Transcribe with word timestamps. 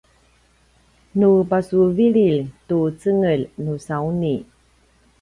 nu 1.23 1.29
pasuvililj 1.51 2.41
tu 2.73 2.77
cengelj 2.99 3.49
nusauni 3.63 4.37